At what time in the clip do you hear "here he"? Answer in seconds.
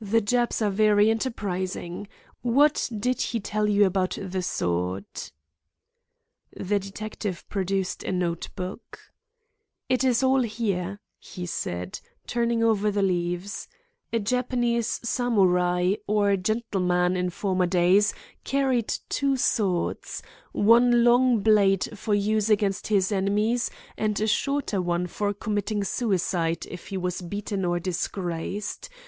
10.42-11.44